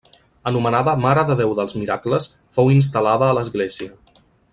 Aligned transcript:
Anomenada 0.51 0.95
Mare 1.01 1.25
de 1.31 1.35
Déu 1.41 1.53
dels 1.59 1.75
Miracles, 1.81 2.29
fou 2.59 2.71
instal·lada 2.77 3.29
a 3.31 3.37
l'església. 3.41 3.93